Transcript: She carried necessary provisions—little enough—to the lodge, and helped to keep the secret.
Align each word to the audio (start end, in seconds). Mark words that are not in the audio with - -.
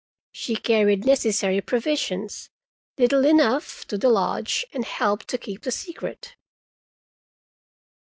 She 0.31 0.55
carried 0.55 1.05
necessary 1.05 1.61
provisions—little 1.61 3.23
enough—to 3.23 3.99
the 3.99 4.09
lodge, 4.09 4.65
and 4.73 4.83
helped 4.83 5.27
to 5.27 5.37
keep 5.37 5.61
the 5.61 5.69
secret. 5.69 6.35